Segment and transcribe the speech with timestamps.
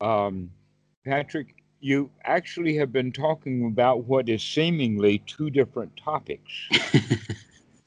[0.00, 0.50] um,
[1.04, 6.50] Patrick, you actually have been talking about what is seemingly two different topics,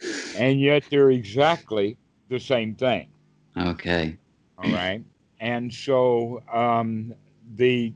[0.35, 1.97] and yet they're exactly
[2.29, 3.09] the same thing.
[3.57, 4.17] Okay.
[4.57, 5.03] All right.
[5.39, 7.13] And so um,
[7.55, 7.93] the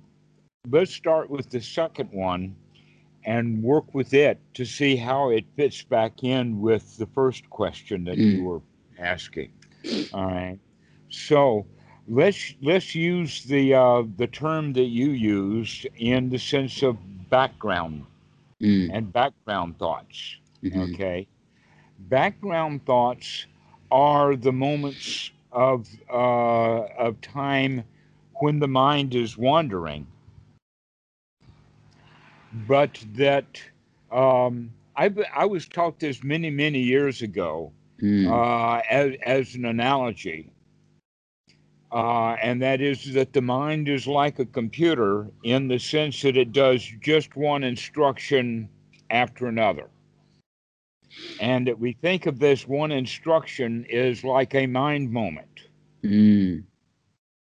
[0.70, 2.56] let's start with the second one
[3.26, 8.04] and work with it to see how it fits back in with the first question
[8.06, 8.34] that Mm.
[8.34, 8.62] you were
[9.00, 9.52] asking.
[10.14, 10.60] All right.
[11.10, 11.66] So
[12.08, 16.98] let's let's use the uh, the term that you used in the sense of
[17.30, 18.06] background
[18.62, 20.38] Mm, and background thoughts.
[20.62, 21.28] mhm, Okay.
[22.00, 23.48] Background thoughts
[23.92, 27.84] are the moments of uh, of time
[28.42, 30.08] when the mind is wandering,
[32.52, 33.64] but that
[34.12, 39.66] um, I I was taught this many many years ago mm, uh, as as an
[39.66, 40.53] analogy.
[41.94, 46.38] Uh, and that is that the mind is like a computer in the sense that
[46.38, 48.70] it does just one instruction
[49.12, 49.90] after another.
[51.40, 55.70] And that we think of this one instruction is like a mind moment.
[56.04, 56.64] mm,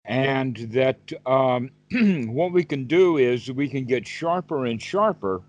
[0.05, 5.43] And that um, what we can do is we can get sharper and sharper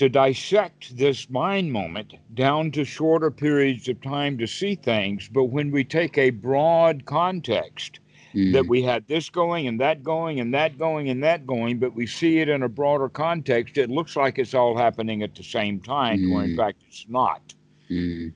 [0.00, 5.28] to dissect this mind moment down to shorter periods of time to see things.
[5.28, 8.00] But when we take a broad context,
[8.34, 11.78] mm, that we had this going and that going and that going and that going,
[11.78, 15.34] but we see it in a broader context, it looks like it's all happening at
[15.34, 16.56] the same time, where in Mm.
[16.56, 17.54] fact it's not.
[17.90, 18.32] mm,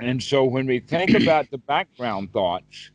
[0.00, 2.90] And so when we think about the background thoughts,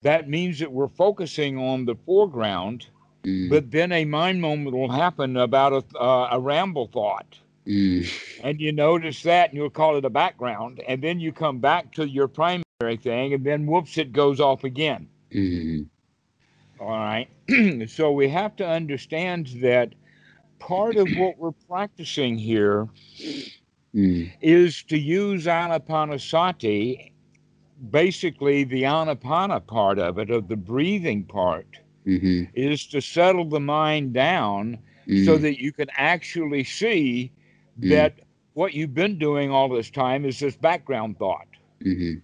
[0.00, 2.86] that means that we're focusing on the foreground,
[3.26, 7.38] mm, but then a mind moment will happen about a, uh, a ramble thought.
[7.66, 8.06] mm,
[8.42, 10.80] And you notice that and you'll call it a background.
[10.88, 14.64] And then you come back to your primary thing, and then whoops, it goes off
[14.64, 15.08] again.
[15.32, 15.88] mm,
[16.80, 17.28] All right.
[17.88, 19.94] so we have to understand that
[20.58, 22.88] part of what we're practicing here
[23.94, 27.12] mm, is to use anapanasati,
[27.90, 33.60] basically the anapana part of it, of the breathing part, mhm, is to settle the
[33.60, 34.78] mind down
[35.12, 37.32] so mm, that you can actually see
[37.82, 37.88] Mm.
[37.88, 38.20] that
[38.54, 41.48] what you've been doing all this time is this background thought.
[41.80, 42.22] mhm,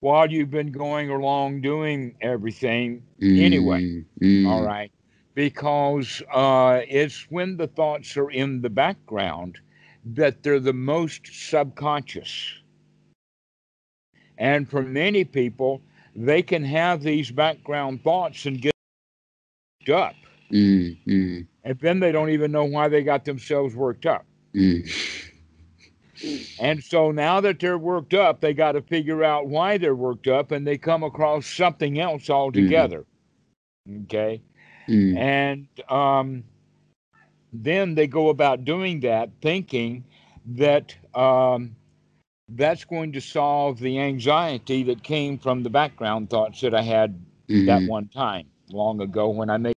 [0.00, 4.92] While you've been going along doing everything Anyway, mm, mm, All right.
[5.34, 9.60] Because uh, it's when the thoughts are in the background
[10.04, 12.60] that they're the most subconscious.
[14.38, 15.82] And for many people,
[16.14, 18.75] they can have these background thoughts and get
[19.90, 20.16] up.
[20.50, 24.26] mm, mm, And then they don't even know why they got themselves worked up.
[24.54, 24.82] mm,
[26.58, 30.28] And so now that they're worked up, they got to figure out why they're worked
[30.28, 33.06] up and they come across something else altogether.
[34.04, 34.42] Okay.
[34.88, 36.44] mm, And um,
[37.52, 40.04] then they go about doing that thinking
[40.46, 41.76] that um,
[42.48, 47.20] that's going to solve the anxiety that came from the background thoughts that I had
[47.64, 49.75] that one time long ago when I made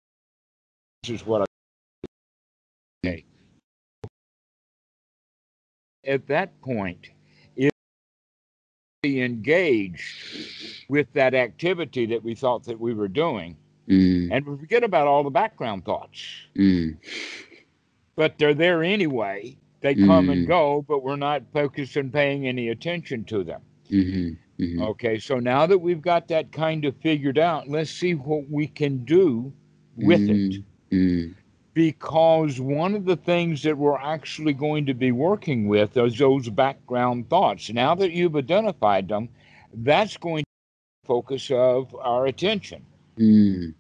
[1.08, 1.46] is what I
[3.08, 3.26] okay.
[6.06, 7.10] At that point,
[7.56, 7.72] if
[9.04, 13.56] we engaged with that activity that we thought that we were doing,
[13.88, 16.48] mm, and we forget about all the background thoughts.
[16.56, 16.98] mm,
[18.16, 19.58] but they're there anyway.
[19.82, 20.32] They come Mm.
[20.34, 23.62] and go, but we're not focused and paying any attention to them.
[23.90, 28.14] mhm, mhm, Okay, so now that we've got that kind of figured out, let's see
[28.14, 29.54] what we can do
[29.96, 30.58] with it.
[30.92, 31.36] Mm,
[31.74, 36.50] Because one of the things that we're actually going to be working with is those
[36.50, 37.70] background thoughts.
[37.70, 39.30] Now that you've identified them,
[39.74, 42.86] that's going to be the focus of our attention.
[43.18, 43.74] mm,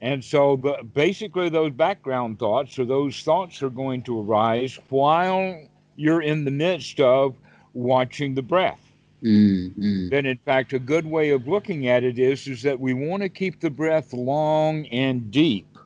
[0.00, 5.62] And so, the, basically, those background thoughts or those thoughts are going to arise while
[5.96, 7.36] you're in the midst of
[7.74, 8.87] watching the breath.
[9.22, 12.80] Mm, mm, Then, in fact, a good way of looking at it is, is that
[12.80, 15.78] we want to keep the breath long and deep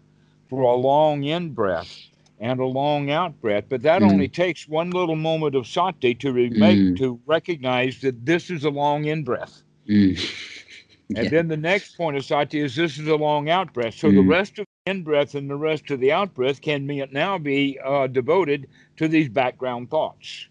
[0.49, 1.99] for a long in breath
[2.39, 3.65] and a long out breath.
[3.69, 4.09] But that Mm.
[4.11, 6.97] only takes one little moment of sati to re- make Mm.
[6.97, 9.63] to recognize that this is a long in breath.
[9.89, 10.17] mm.
[11.17, 13.95] And then the next point of sati is this is a long out breath.
[13.95, 14.29] So the Mm.
[14.29, 17.39] rest of the in breath and the rest of the out breath can be, now
[17.39, 20.49] be uh, devoted to these background thoughts.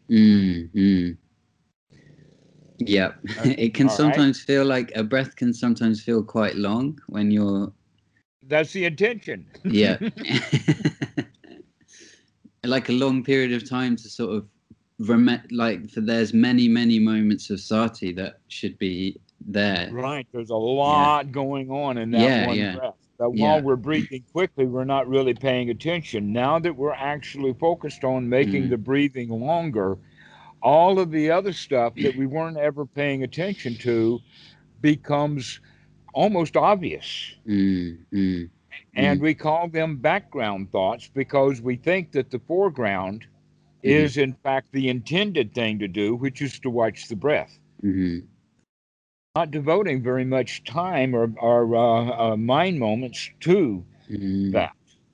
[2.88, 3.14] Yeah,
[3.44, 3.98] it can all right.
[3.98, 7.72] sometimes feel like a breath can sometimes feel quite long when you're
[8.48, 9.46] That's the intention.
[9.66, 9.98] yeah
[12.64, 14.46] like a long period of time to sort of
[15.00, 19.90] rem- like for there's many many moments of sati that should be there.
[19.92, 20.28] Right.
[20.32, 22.76] There's a lot going on in that Yeah, one yeah.
[22.76, 22.94] breath.
[23.18, 23.44] That Yeah.
[23.54, 26.32] while we're breathing quickly, we're not really paying attention.
[26.32, 28.70] Now that we're actually focused on making Mm.
[28.70, 29.98] the breathing longer,
[30.62, 34.22] all of the other stuff that we weren't ever paying attention to
[34.82, 35.60] becomes
[36.14, 37.36] almost obvious.
[37.48, 38.50] Mm, mm,
[38.96, 43.28] And we call them background thoughts because we think that the foreground
[43.84, 43.84] Mhm.
[43.84, 47.60] is, in fact, the intended thing to do, which is to watch the breath.
[47.84, 48.28] mhm,
[49.36, 54.74] Not devoting very much time or, or uh, uh, mind moments to mm, that.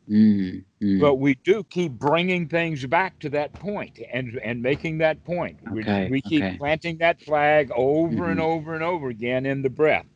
[0.10, 1.00] Mm, mm.
[1.00, 5.60] But we do keep bringing things back to that point and, and making that point.
[5.68, 6.58] We- Okay, We, keep okay.
[6.58, 8.42] planting that flag over and Mhm.
[8.42, 10.08] over and over again in the breath.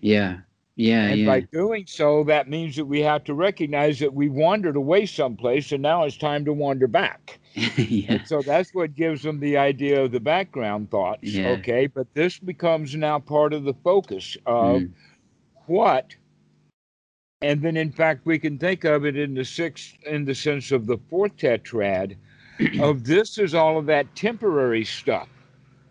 [0.00, 0.38] yeah,
[0.76, 1.24] yeah, And yeah.
[1.24, 5.72] by doing so, that means that we have to recognize that we wandered away someplace
[5.72, 7.38] and now it's time to wander back.
[7.76, 8.18] yeah.
[8.24, 11.38] So that's what gives them the idea of the background thoughts.
[11.38, 11.46] Yeah.
[11.46, 11.86] Okay.
[11.86, 14.92] But this becomes now part of the focus of Mm,
[15.66, 16.16] what.
[17.42, 20.72] And then, in fact, we can think of it in the sixth, in the sense
[20.72, 22.16] of the fourth tetrad,
[22.80, 25.28] of this is all of that temporary stuff.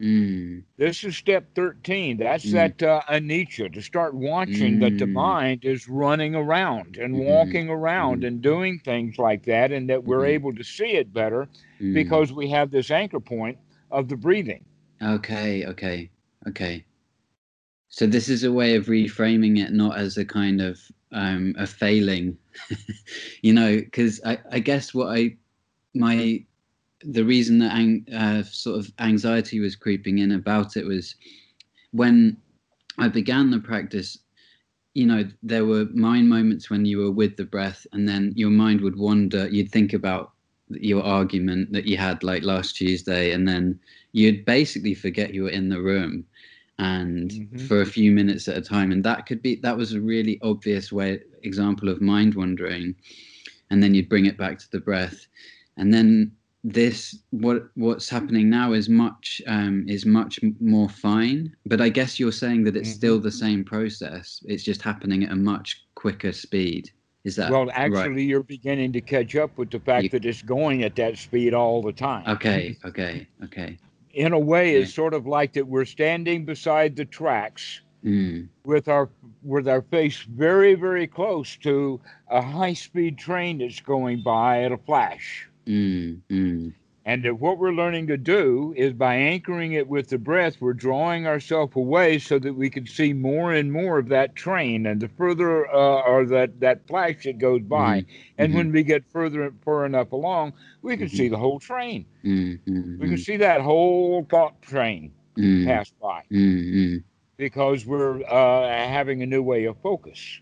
[0.02, 2.18] mm, This is step 13.
[2.18, 2.52] That's Mm.
[2.54, 5.14] that uh, anicca, to start watching that the Mm.
[5.14, 7.26] mind is running around and Mhm.
[7.26, 8.28] walking around Mhm.
[8.28, 10.30] and doing things like that, and that we're Mhm.
[10.36, 11.48] able to see it better
[11.80, 11.94] mm.
[11.94, 13.58] because we have this anchor point
[13.92, 14.66] of the breathing.
[15.02, 16.10] Okay, okay,
[16.48, 16.86] okay.
[17.90, 20.80] So this is a way of reframing it, not as a kind of
[21.12, 22.38] um, a failing,
[23.42, 25.38] you know, because I, I guess what I
[25.94, 26.44] my
[27.02, 31.16] the reason that ang- uh, sort of anxiety was creeping in about it was
[31.92, 32.38] when
[32.98, 34.18] I began the practice.
[34.94, 38.50] You know, there were mind moments when you were with the breath, and then your
[38.50, 39.48] mind would wander.
[39.50, 40.32] You'd think about
[40.70, 43.80] your argument that you had like last Tuesday, and then
[44.14, 46.26] you'd basically forget you were in the room
[46.80, 47.62] and Mhm.
[47.68, 48.92] for a few minutes at a time.
[48.92, 52.96] And that could be that was a really obvious way example of mind wandering.
[53.70, 55.28] And then you'd bring it back to the breath.
[55.78, 56.32] And then
[56.64, 61.56] this what what's happening now is much um, is much more fine.
[61.66, 64.44] But i guess you're saying that it's still the same process.
[64.46, 66.90] It's just happening at a much quicker speed.
[67.24, 70.42] Is that well, actually, you're beginning to catch up with the fact You- that it's
[70.44, 72.24] going at that speed all the time.
[72.28, 73.78] okay okay okay
[74.16, 78.88] In a way, it's sort of like that we're standing beside the tracks mm, with
[78.88, 79.10] our
[79.44, 84.78] with our face very, very close to a high-speed train that's going by at a
[84.78, 85.50] flash.
[85.68, 86.74] mm, mm,
[87.06, 90.74] And that what we're learning to do is by anchoring it with the breath, we're
[90.74, 94.88] drawing ourselves away so that we can see more and more of that train.
[94.88, 98.06] And the further, uh, or that, that flash that goes by.
[98.38, 98.56] And mhm.
[98.56, 101.12] when we get further and far enough along, we can Mhm.
[101.18, 102.06] see the whole train.
[102.24, 106.24] mm, mm, We can see that whole thought train mm, pass by
[107.38, 110.42] because we're uh, having a new way of focus.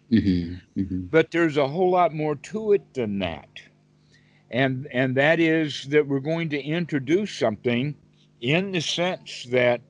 [1.12, 3.50] But there's a whole lot more to it than that.
[4.53, 7.95] And and that is that we're going to introduce something
[8.39, 9.81] in the sense that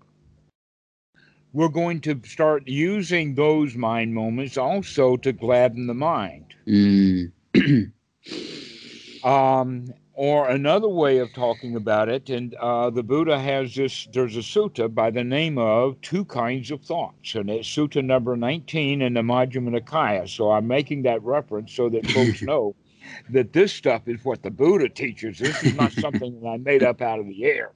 [1.52, 6.46] we're going to start using those mind moments also to gladden the mind.
[6.66, 7.32] Mm.
[9.24, 14.36] Um, or another way of talking about it, and uh, the Buddha has this, there's
[14.36, 19.02] a sutta by the name of Two Kinds of Thoughts, and it's sutta number 19
[19.02, 20.28] in the Majjhima Nikaya.
[20.28, 22.76] So I'm making that reference so that folks know
[23.30, 25.40] that this stuff is what the Buddha teaches.
[25.40, 27.72] This is not something that I made up out of the air.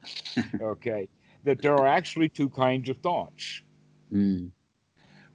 [0.62, 1.08] Okay.
[1.44, 3.62] That there are actually two kinds of thoughts.
[4.14, 4.52] Mm,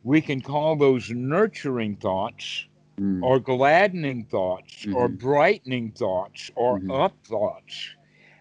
[0.03, 2.67] We can call those nurturing thoughts
[2.99, 5.19] mm, or gladdening thoughts or Mhm.
[5.19, 6.91] brightening thoughts or Mhm.
[6.91, 7.97] up thoughts.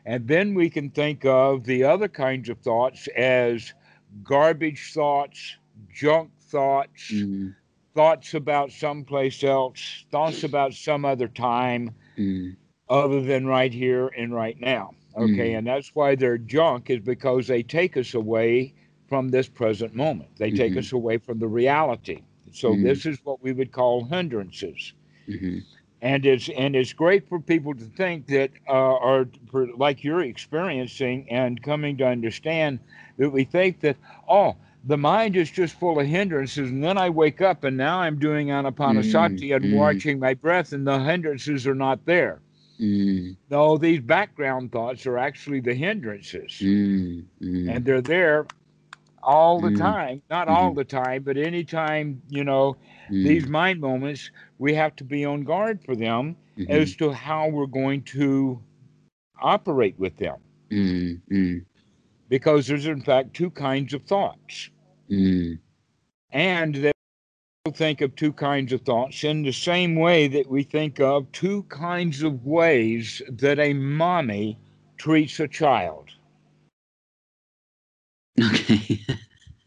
[0.06, 3.74] And then we can think of the other kinds of thoughts as
[4.24, 5.58] garbage thoughts,
[5.94, 7.56] junk thoughts, mm,
[7.94, 12.56] thoughts about someplace else, thoughts about some other time mm,
[12.90, 14.94] other than right here and right now.
[15.16, 15.54] Okay.
[15.54, 15.58] Mhm.
[15.58, 18.74] And that's why they're junk, is because they take us away
[19.08, 20.30] from this present moment.
[20.38, 20.78] They take Mhm.
[20.78, 22.24] us away from the reality.
[22.52, 22.84] So Mhm.
[22.84, 24.94] this is what we would call hindrances
[25.28, 25.64] mhm,
[26.02, 31.28] and it's and it's great for people to think that uh, for, like you're experiencing
[31.30, 32.80] and coming to understand
[33.18, 37.10] that we think that oh the mind is just full of hindrances and then i
[37.10, 39.72] wake up and now i'm doing anapanasati and mm.
[39.72, 42.42] watching my breath and the hindrances are not there.
[42.80, 46.62] Mm, no these background thoughts are actually the hindrances.
[46.62, 48.46] Mm, mm, and they're there
[49.22, 49.78] all the Mm.
[49.78, 52.76] time not all the time but anytime you know
[53.10, 57.12] mm, these mind moments we have to be on guard for them mhm, as to
[57.12, 58.62] how we're going to
[59.42, 60.38] operate with them.
[60.72, 61.66] Mm, mm,
[62.32, 64.72] because there's in fact two kinds of thoughts
[65.12, 65.60] Mm.
[66.32, 66.92] And they
[67.74, 71.64] think of two kinds of thoughts in the same way that we think of two
[71.64, 74.58] kinds of ways that a mommy
[74.98, 76.10] treats a child.
[78.42, 79.06] Okay.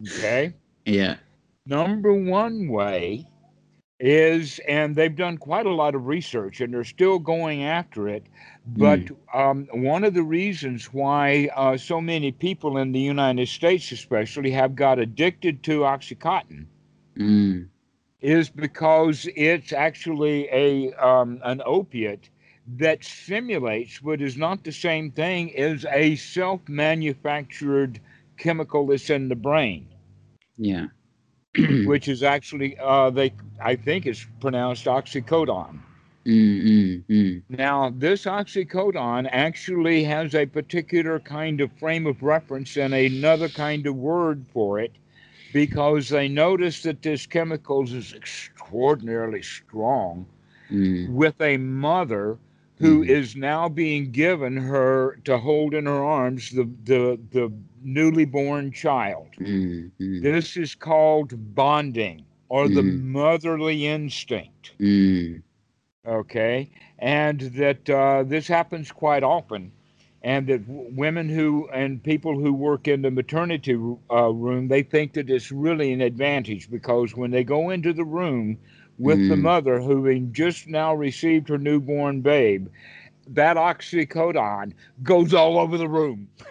[0.02, 0.54] Okay.
[0.86, 1.16] yeah.
[1.66, 3.26] Number one way
[4.00, 8.24] is, and they've done quite a lot of research and they're still going after it.
[8.66, 13.90] But um, one of the reasons why uh, so many people in the United States,
[13.92, 16.66] especially, have got addicted to Oxycontin
[17.16, 17.68] Mm.
[18.20, 22.28] is because it's actually a um, an opiate
[22.66, 28.00] that simulates what is not the same thing as a self-manufactured
[28.36, 29.88] chemical that's in the brain,
[30.56, 30.88] Yeah.
[31.82, 35.80] which is actually uh, they I think it's pronounced oxycodone.
[36.26, 37.42] Mm, mm, mm.
[37.48, 43.86] Now, this oxycodone actually has a particular kind of frame of reference and another kind
[43.86, 44.92] of word for it
[45.52, 50.26] because they noticed that this chemical is extraordinarily strong
[50.70, 51.06] Mm.
[51.06, 52.38] with a mother
[52.78, 53.08] who Mhm.
[53.08, 57.52] is now being given her to hold in her arms the, the, the
[57.82, 59.28] newly born child.
[59.40, 64.74] Mm, mm, This is called bonding or the motherly instinct.
[66.06, 69.72] Okay and that uh, this happens quite often
[70.22, 73.74] and that w- women who and people who work in the maternity
[74.10, 78.04] uh, room they think that it's really an advantage because when they go into the
[78.04, 78.58] room
[78.98, 79.36] with the Mm.
[79.36, 82.68] mother who just now received her newborn babe
[83.28, 86.28] that oxycodone goes all over the room.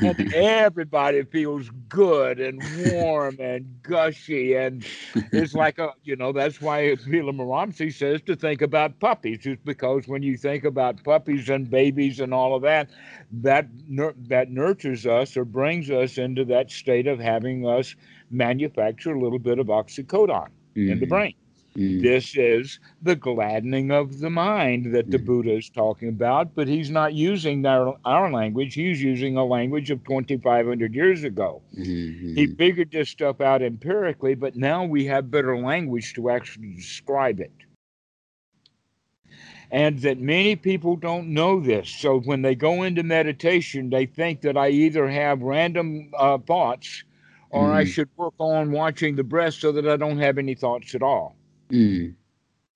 [0.00, 4.84] And everybody feels good and warm and gushy and
[5.32, 9.46] it's like a you know that's why Vimalaramsi says to think about puppies.
[9.46, 12.90] Is because when you think about puppies and babies and all of that
[13.32, 17.94] that nur- that nurtures us or brings us into that state of having us
[18.30, 20.50] manufacture a little bit of oxycodone
[20.86, 21.34] in the mm, brain
[21.76, 25.18] mm, this is the gladdening of the mind that the.
[25.18, 28.74] Buddha is talking about, but he's not using our, our language.
[28.74, 31.62] He's using a language of 2,500 years ago.
[31.76, 31.84] mm,
[32.34, 36.74] He mm, figured this stuff out empirically, but now we have better language to actually
[36.74, 37.52] describe it.
[39.70, 41.88] And that many people don't know this.
[41.90, 47.04] So when they go into meditation, they think that I either have random uh, thoughts
[47.50, 47.86] or I Mhm.
[47.86, 51.37] should work on watching the breath so that I don't have any thoughts at all.
[51.70, 52.14] Mm,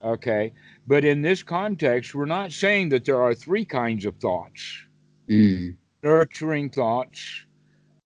[0.05, 0.53] Okay.
[0.87, 4.85] But in this context, we're not saying that there are three kinds of thoughts.
[5.29, 7.47] Mm, nurturing thoughts,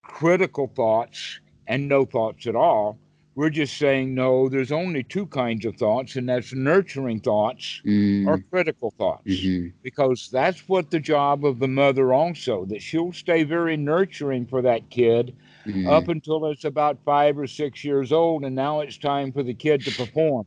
[0.03, 2.99] critical thoughts, and no thoughts at all.
[3.35, 8.25] We're just saying, no, there's only two kinds of thoughts, and that's nurturing thoughts mm,
[8.27, 9.25] or critical thoughts.
[9.31, 14.47] mhm, Because that's what the job of the mother also, that she'll stay very nurturing
[14.47, 18.81] for that kid mm, up until it's about five or six years old, and now
[18.81, 20.47] it's time for the kid to perform,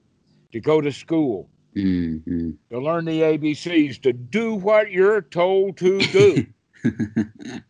[0.51, 2.57] to go to school, mm, mm.
[2.71, 6.47] to learn the ABCs, to do what you're told to do.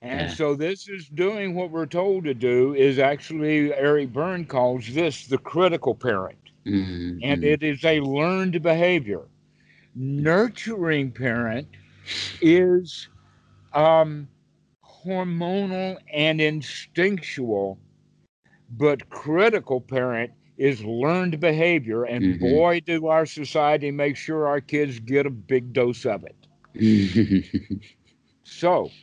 [0.00, 0.32] And Yeah.
[0.32, 5.26] so this is doing what we're told to do is actually Eric Berne calls this
[5.26, 6.50] the critical parent.
[6.66, 9.28] Mm, And it is a learned behavior.
[9.94, 11.68] Nurturing parent
[12.40, 13.08] is
[13.72, 14.28] um,
[15.04, 17.78] hormonal and instinctual,
[18.68, 22.04] but critical parent is learned behavior.
[22.04, 22.38] And Mhm.
[22.38, 26.48] boy, do our society make sure our kids get a big dose of it.
[28.44, 28.94] So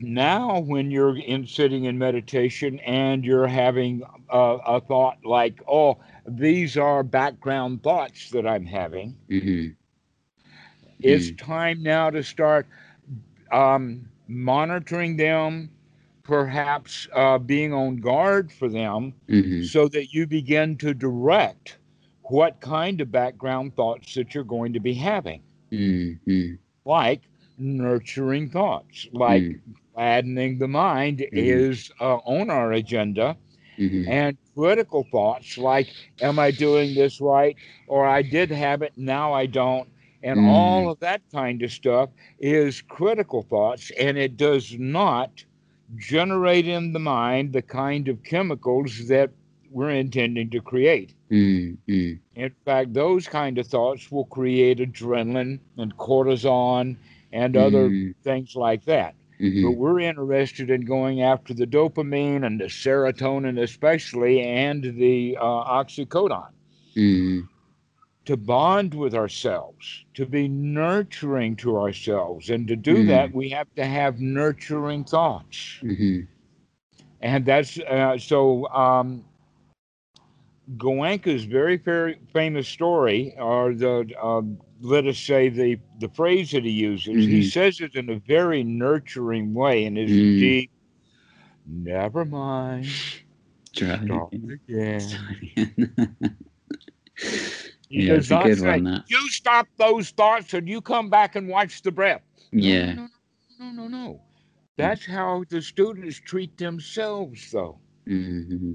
[0.00, 5.98] now, when you're in sitting in meditation and you're having a, a thought like, "Oh,
[6.26, 9.76] these are background thoughts that I'm having," Mhm,
[11.02, 12.66] it's time now to start
[13.52, 15.70] um, monitoring them,
[16.24, 21.78] perhaps uh, being on guard for them, mhm, so that you begin to direct
[22.22, 27.22] what kind of background thoughts that you're going to be having, mm, mm, like
[27.58, 31.34] nurturing thoughts, like mm, gladdening the mind Mhm.
[31.34, 33.38] is uh, on our agenda.
[33.78, 37.56] Mhm, and critical thoughts like am i doing this right?
[37.86, 39.88] or i did have it now i don't.
[40.22, 40.40] and Mm.
[40.40, 45.44] all of that kind of stuff is critical thoughts and it does not
[45.96, 49.30] generate in the mind the kind of chemicals that
[49.70, 51.14] we're intending to create.
[51.30, 56.96] Mm, mm, in fact those kind of thoughts will create adrenaline and cortisone
[57.32, 59.14] and other mm, things like that.
[59.60, 65.36] But mhm, we're interested in going after the dopamine and the serotonin, especially, and the
[65.40, 66.52] uh, oxycodone.
[66.96, 67.48] Mm,
[68.26, 72.50] to bond with ourselves, to be nurturing to ourselves.
[72.50, 73.08] And to do Mm.
[73.08, 75.78] that, we have to have nurturing thoughts.
[75.82, 76.26] mhm,
[77.20, 78.68] and that's uh, so.
[78.68, 79.24] Um,
[80.78, 84.40] Goenka's very, very famous story, or the uh,
[84.80, 87.30] let us say the the phrase that he uses, mm-hmm.
[87.30, 90.38] he says it in a very nurturing way, and is mm.
[90.38, 90.70] deep.
[91.66, 92.86] Never mind.
[93.74, 93.94] Try
[94.68, 95.00] again.
[97.94, 98.84] yeah, it's a good say, one.
[98.84, 99.04] That.
[99.08, 102.22] You stop those thoughts, and you come back and watch the breath.
[102.52, 102.94] Yeah.
[102.94, 103.08] No,
[103.60, 103.88] no, no, no.
[103.88, 104.20] no.
[104.76, 107.78] That's how the students treat themselves, though.
[108.08, 108.72] Mm-hmm.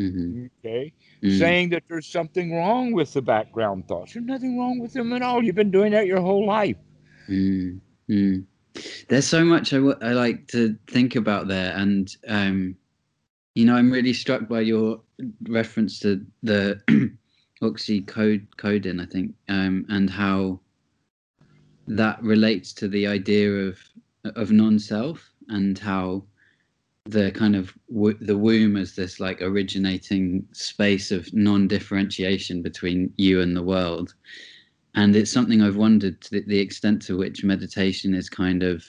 [0.00, 0.46] Mm-hmm.
[0.64, 1.38] Okay, mm-hmm.
[1.38, 4.14] saying that there's something wrong with the background thoughts.
[4.14, 5.42] There's nothing wrong with them at all.
[5.42, 6.76] You've been doing that your whole life.
[7.28, 8.38] Mm-hmm.
[9.08, 12.76] There's so much I, w- I like to think about there, and um,
[13.54, 15.02] you know, I'm really struck by your
[15.48, 16.80] reference to the
[17.62, 20.60] oxycodone, I think, um, and how
[21.86, 23.78] that relates to the idea of
[24.36, 26.22] of non-self and how
[27.06, 33.40] the kind of w- the womb as this like originating space of non-differentiation between you
[33.40, 34.14] and the world.
[34.94, 38.84] And it's something i've wondered to the, the extent to which meditation is kind of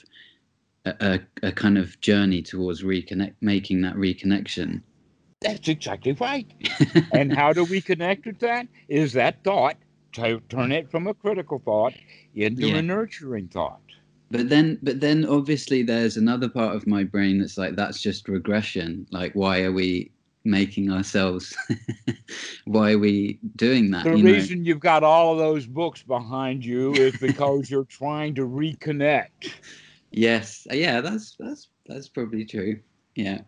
[0.84, 4.82] a, a, a kind of journey towards reconnect making that reconnection
[5.42, 6.46] that's exactly right.
[7.12, 8.66] And how do we connect with that?
[8.88, 9.76] Is that thought
[10.12, 11.94] to turn it from a critical thought
[12.34, 12.76] into yeah.
[12.76, 13.80] a nurturing thought.
[14.30, 18.28] But then but then obviously there's another part of my brain that's like that's just
[18.28, 19.06] regression.
[19.10, 20.10] Like why are we
[20.44, 21.56] making ourselves
[22.64, 24.66] why are we doing that the you reason know?
[24.66, 29.52] you've got all of those books behind you is because you're trying to reconnect.
[30.14, 30.66] Yes.
[30.70, 32.80] Yeah that's that's that's probably true.
[33.14, 33.40] Yeah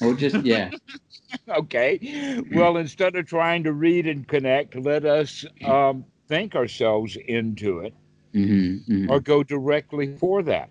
[0.00, 0.70] or just yeah
[1.48, 7.80] okay well instead of trying to read and connect let us um, think ourselves into
[7.80, 7.94] it
[8.34, 9.10] mm-hmm, mm-hmm.
[9.10, 10.70] or go directly for that.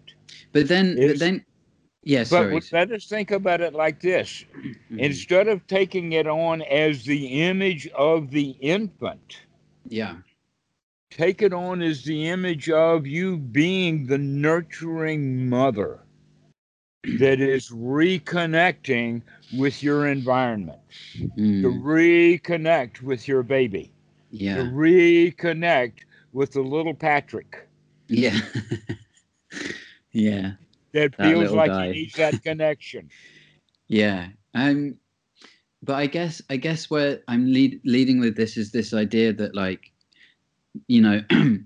[0.52, 1.46] But then, it's, but then,
[2.04, 2.30] yes.
[2.30, 2.62] but sorry.
[2.72, 5.00] let us think about it like this: mm-hmm.
[5.00, 9.42] instead of taking it on as the image of the infant,
[9.88, 10.16] yeah,
[11.10, 16.00] take it on as the image of you being the nurturing mother
[17.04, 19.22] that is reconnecting
[19.58, 20.80] with your environment,
[21.38, 21.62] mm.
[21.62, 23.92] to reconnect with your baby,
[24.30, 24.58] yeah.
[24.58, 26.00] to reconnect
[26.34, 27.68] with the little Patrick.
[28.08, 28.38] Yeah.
[30.12, 30.52] yeah.
[30.94, 31.88] That feels like guy.
[31.88, 33.10] he needs that connection.
[33.88, 34.28] yeah.
[34.54, 34.98] Um
[35.84, 39.56] but I guess I guess where I'm lead, leading with this is this idea that
[39.56, 39.92] like
[40.88, 41.22] you know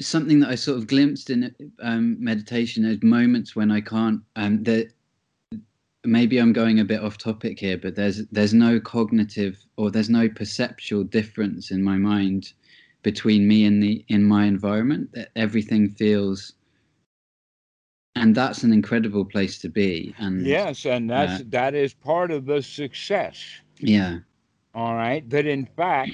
[0.00, 4.62] something that I sort of glimpsed in um, meditation is moments when I can't um
[4.64, 4.92] that
[6.04, 10.10] maybe I'm going a bit off topic here but there's there's no cognitive or there's
[10.10, 12.52] no perceptual difference in my mind
[13.02, 15.10] between me and the in my environment.
[15.12, 16.54] That everything feels
[18.16, 22.30] and that's an incredible place to be and yes and that's uh, that is part
[22.30, 23.60] of the success.
[23.78, 24.20] Yeah.
[24.74, 26.10] All right that in fact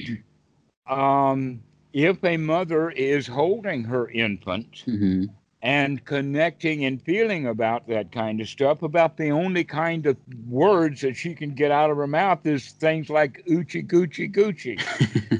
[0.89, 5.25] um if a mother is holding her infant mm-hmm
[5.63, 8.83] and connecting and feeling about that kind of stuff.
[8.83, 10.17] About the only kind of
[10.49, 14.81] words that she can get out of her mouth is things like "oochie goochie goochie."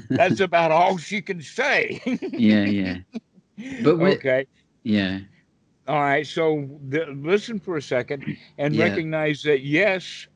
[0.09, 2.01] That's about all she can say.
[2.05, 2.97] yeah, yeah.
[3.83, 4.45] But okay,
[4.83, 5.19] yeah.
[5.87, 6.25] All right.
[6.27, 8.85] So the, listen for a second and yeah.
[8.85, 10.27] recognize that yes,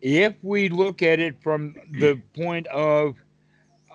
[0.00, 3.16] if we look at it from the point of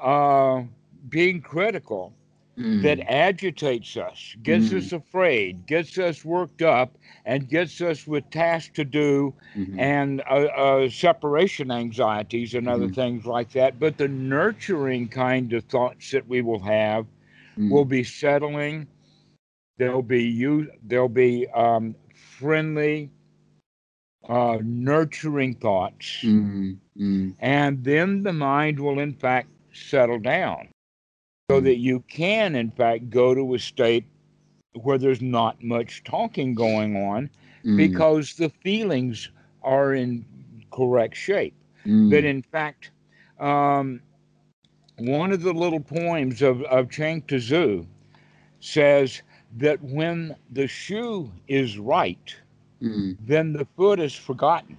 [0.02, 0.64] uh,
[1.10, 2.14] being critical
[2.58, 2.82] mm.
[2.84, 4.78] that agitates us, gets mm.
[4.78, 9.80] us afraid, gets us worked up, and gets us with tasks to do mm-hmm.
[9.80, 12.94] and uh, uh, separation anxieties and other mm-hmm.
[12.94, 13.80] things like that.
[13.80, 17.06] But the nurturing kind of thoughts that we will have
[17.58, 17.70] mm.
[17.70, 18.88] will be settling.
[19.78, 20.72] They'll be you.
[20.88, 23.10] They'll be um, friendly,
[24.30, 27.30] uh, nurturing thoughts, mm-hmm.
[27.40, 30.70] and then the mind will, in fact, settle down
[31.50, 34.06] so that you can, in fact, go to a state
[34.74, 37.30] where there's not much talking going on
[37.64, 37.78] mm.
[37.78, 39.30] because the feelings
[39.64, 40.26] are in
[40.72, 41.54] correct shape.
[41.86, 42.10] Mm.
[42.12, 42.92] That, in fact,
[43.40, 44.02] um,
[44.98, 47.86] one of the little poems of, of Chuang Tzu
[48.60, 49.22] says
[49.58, 52.36] that when the shoe is right,
[52.82, 53.16] mm.
[53.22, 54.78] then the foot is forgotten.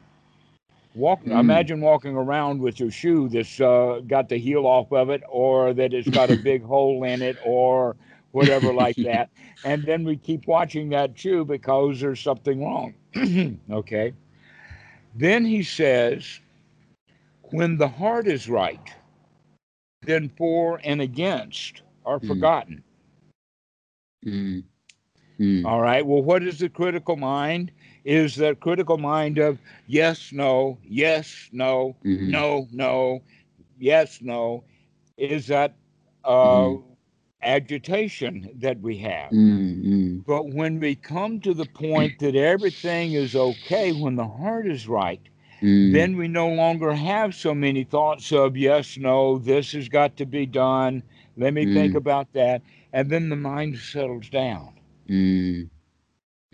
[0.97, 1.39] Walk, mm.
[1.39, 5.75] Imagine walking around with your shoe that's uh, got the heel off of it, or
[5.75, 7.97] that it's got a big hole in it, or
[8.31, 9.29] whatever like that.
[9.63, 12.95] And then we keep watching that shoe because there's something wrong.
[13.71, 14.15] okay.
[15.15, 16.41] Then he says,
[17.51, 18.91] when the heart is right,
[20.03, 22.27] then for and against are mm.
[22.27, 22.83] forgotten.
[24.25, 24.65] Mm.
[25.39, 25.67] Mm.
[25.67, 26.07] All right.
[26.07, 27.71] Well, what is the critical mind?
[28.07, 32.45] Is the critical mind of yes, no, yes, no, Mhm.
[32.45, 33.23] no, no,
[33.79, 34.64] yes, no.
[35.19, 35.75] Is that
[36.25, 36.83] uh, Mhm.
[37.42, 39.35] agitation that we have?
[39.35, 44.27] Mm, mm, But when we come to the point that everything is okay, when the
[44.29, 45.21] heart is right,
[45.62, 50.16] mm, then we no longer have so many thoughts of yes, no, this has got
[50.16, 51.03] to be done.
[51.37, 51.95] Let me think Mm.
[51.95, 52.62] about that.
[52.92, 54.75] And then the mind settles down.
[55.09, 55.71] mm,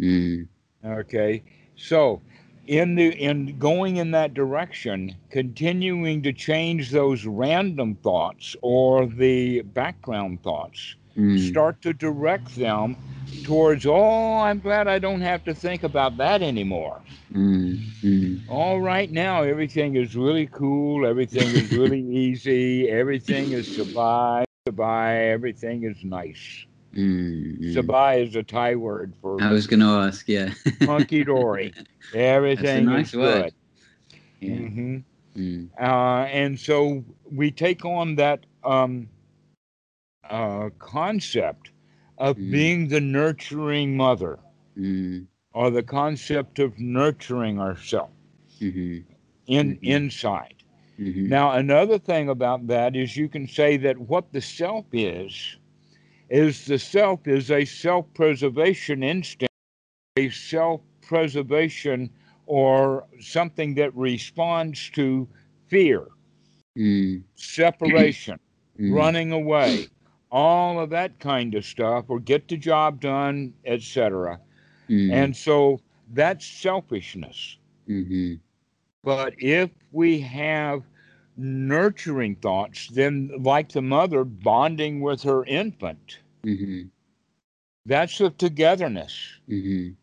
[0.01, 0.49] mm,
[0.85, 1.43] Okay.
[1.77, 2.23] So
[2.67, 9.63] in the in going in that direction, continuing to change those random thoughts or the
[9.63, 12.99] background thoughts, mm, start to direct them
[13.43, 17.05] towards, oh, I'm glad I don't have to think about that anymore.
[17.31, 21.07] mm, mm, All right now, everything is really cool.
[21.07, 22.89] Everything is really easy.
[22.89, 25.31] Everything is sabai, sabai.
[25.33, 26.67] Everything is nice.
[26.95, 27.95] Mm, mm.
[27.95, 30.53] Sabai is a Thai word for I was going to ask, yeah.
[30.85, 31.75] hunky dory.
[32.13, 33.51] Everything nice is word.
[33.51, 33.55] good.
[34.41, 34.69] yeah.
[34.69, 34.99] hmm
[35.37, 39.09] Mm, Uh, and so we take on that um,
[40.29, 41.71] uh, concept
[42.19, 42.51] of Mm.
[42.51, 44.39] being the nurturing mother,
[44.77, 48.13] mm, or the concept of nurturing ourselves
[48.61, 49.05] mhm,
[49.47, 49.79] in Mhm.
[49.83, 50.63] inside.
[50.99, 55.57] mhm, Now, another thing about that is you can say that what the self is,
[56.33, 59.53] is the self is a self preservation instinct,
[60.17, 62.11] a self preservation
[62.47, 65.29] or something that responds to
[65.69, 66.09] fear,
[66.77, 68.39] mm, separation,
[68.79, 69.89] mm, running away,
[70.31, 74.41] all of that kind of stuff, or get the job done, etc.
[74.89, 75.81] mm, And so
[76.13, 77.59] that's selfishness.
[77.89, 78.41] mhm,
[79.05, 80.85] But if we have
[81.37, 86.91] nurturing thoughts, then like the mother bonding with her infant, mhm,
[87.87, 89.39] that's the togetherness.
[89.49, 89.97] mhm,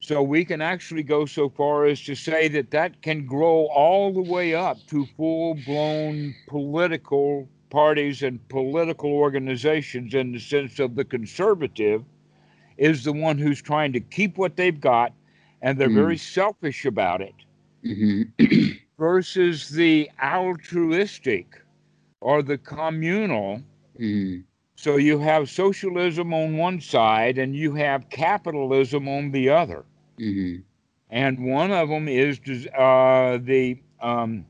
[0.00, 4.12] So we can actually go so far as to say that that can grow all
[4.12, 10.94] the way up to full blown political parties and political organizations in the sense of
[10.94, 12.04] the conservative
[12.76, 15.12] is the one who's trying to keep what they've got
[15.62, 15.94] and they're Mm.
[15.94, 17.34] very selfish about it.
[17.82, 18.32] mhm,
[18.98, 21.62] versus the altruistic
[22.20, 23.62] or the communal.
[23.98, 24.44] mhm,
[24.76, 29.84] So you have socialism on one side and you have capitalism on the other.
[30.18, 30.64] mhm,
[31.10, 32.40] And one of them is
[32.76, 34.46] uh, the um,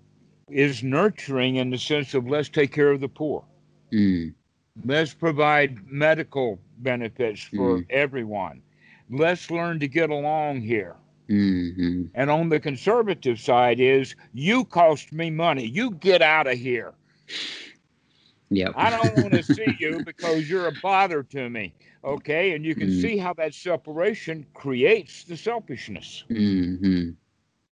[0.49, 3.45] is nurturing in the sense of let's take care of the poor.
[3.93, 4.35] mm,
[4.85, 7.87] Let's provide medical benefits for Mm.
[7.91, 8.63] everyone.
[9.11, 10.97] Let's learn to get along here.
[11.29, 15.65] mhm, And on the conservative side is you cost me money.
[15.67, 16.95] You get out of here.
[18.51, 18.77] Yep.
[18.77, 21.75] I don't want to see you because you're a bother to me.
[22.05, 22.53] Okay.
[22.55, 22.91] And you can Mm.
[22.91, 26.25] see how that separation creates the selfishness.
[26.29, 27.17] Mhm,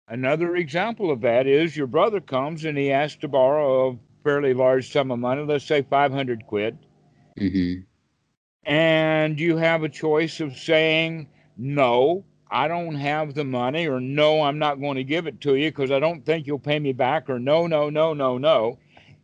[0.08, 4.52] Another example of that is your brother comes and he asks to borrow a fairly
[4.54, 6.78] large sum of money, let's say 500 quid.
[7.36, 7.86] mhm,
[8.64, 14.42] And you have a choice of saying, no, I don't have the money, or no,
[14.42, 16.92] I'm not going to give it to you because I don't think you'll pay me
[16.92, 18.78] back, or no, no, no, no, no.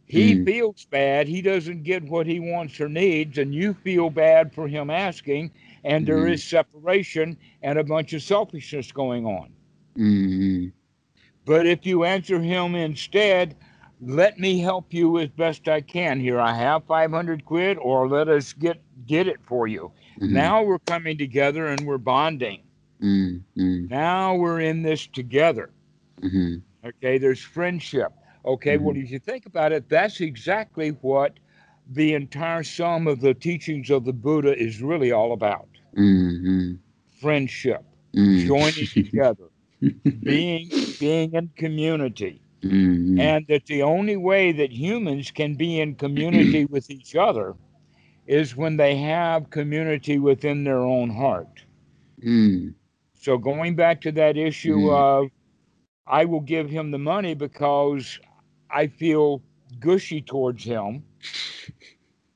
[0.08, 0.44] He Mm.
[0.44, 1.28] feels bad.
[1.28, 5.52] He doesn't get what he wants or needs, and you feel bad for him asking,
[5.84, 6.28] and there Mhm.
[6.28, 9.52] is separation and a bunch of selfishness going on.
[9.96, 10.72] mhm,
[11.44, 13.56] But if you answer him instead,
[14.00, 16.20] let me help you as best I can.
[16.20, 19.92] Here I have 500 quid, or let us get get it for you.
[20.16, 22.62] mhm, Now we're coming together and we're bonding.
[23.00, 25.70] mm, mm, Now we're in this together.
[26.22, 28.12] mhm, Okay, there's friendship.
[28.44, 31.38] Okay, well, if you think about it, that's exactly what
[31.86, 36.80] the entire sum of the teachings of the Buddha is really all about mhm,
[37.20, 38.34] friendship, mm.
[38.34, 39.48] joining together,
[40.22, 42.42] being, being in community.
[42.62, 47.56] Mhm, And that the only way that humans can be in community with each other
[48.26, 51.64] is when they have community within their own heart.
[52.22, 52.74] mm,
[53.14, 54.92] So going back to that issue Mhm.
[54.92, 55.28] of
[56.06, 58.18] I will give him the money because
[58.70, 59.42] I feel
[59.80, 61.04] gushy towards him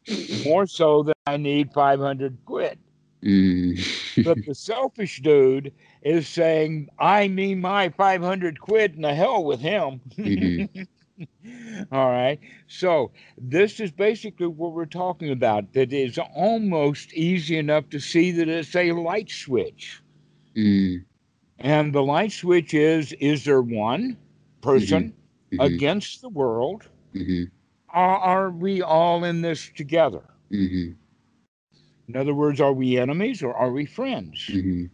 [0.44, 2.78] more so than I need 500 quid.
[3.22, 3.78] mm.
[4.22, 9.60] But the selfish dude is saying, I need my 500 quid and the hell with
[9.60, 10.00] him.
[10.24, 10.68] Mhm.
[11.92, 12.38] All right.
[12.66, 15.72] So this is basically what we're talking about.
[15.74, 20.02] That is almost easy enough to see that it's a light switch.
[20.56, 21.04] Mm,
[21.58, 24.16] And the light switch is is there one
[24.60, 25.14] person
[25.52, 26.88] mhm, against the world?
[27.14, 27.50] mhm,
[27.94, 30.24] Or are we all in this together?
[30.50, 30.96] mhm,
[32.08, 34.40] In other words, are we enemies or are we friends?
[34.48, 34.86] hmm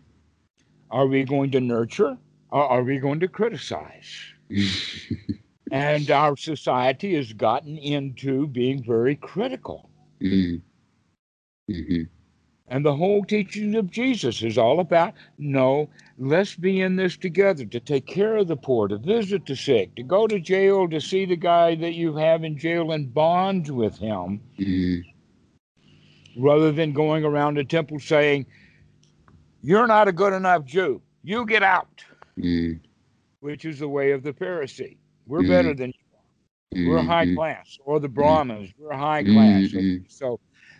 [0.90, 2.18] Are we going to nurture
[2.50, 4.34] or are we going to criticize?
[5.70, 9.90] And our society has gotten into being very critical.
[10.20, 10.62] mm
[11.68, 12.17] hmm
[12.70, 17.64] And the whole teaching of Jesus is all about no, let's be in this together
[17.64, 21.00] to take care of the poor, to visit the sick, to go to jail, to
[21.00, 25.04] see the guy that you have in jail and bond with him, mm
[26.36, 28.46] rather than going around the temple saying,
[29.62, 31.02] You're not a good enough Jew.
[31.22, 32.04] You get out,
[32.38, 32.80] mm
[33.40, 34.96] which is the way of the Pharisee.
[35.26, 36.88] We're better than you.
[36.88, 39.72] We're high mm class, or the Brahmins, we're high class.
[39.72, 40.04] Mhm.
[40.08, 40.38] So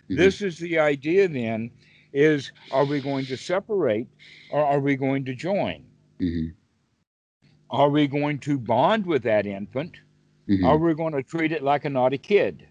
[0.09, 0.15] Mhm.
[0.17, 1.71] this is the idea then
[2.13, 4.07] is are we going to separate
[4.51, 5.85] or are we going to join?
[6.19, 6.53] Mhm.
[7.69, 10.01] Are we going to bond with that infant?
[10.47, 10.65] Mhm.
[10.65, 12.67] Are we going to treat it like a naughty kid?